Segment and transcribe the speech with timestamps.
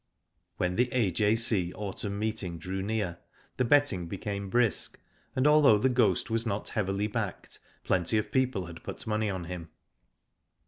[0.57, 1.73] When the A.J.C.
[1.73, 3.19] Autumn Meeting drew near,
[3.57, 4.99] the betting became brisk,
[5.35, 9.43] and although The Ghost was not heavily backed plenty of people had put money on
[9.43, 9.69] him.